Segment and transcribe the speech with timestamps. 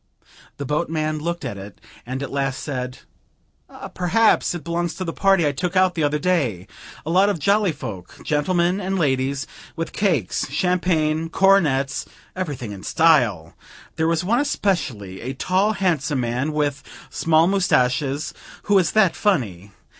[0.57, 2.97] The boatman looked at it, and at last said
[3.93, 6.65] "Perhaps it belongs to the party I took out the other day.
[7.05, 9.45] A lot of jolly folk, gentlemen and ladies,
[9.75, 13.53] with cakes, champagne, cornets everything in style!
[13.95, 16.81] There was one especially, a tall handsome man with
[17.11, 18.33] small moustaches,
[18.63, 19.69] who was that funny!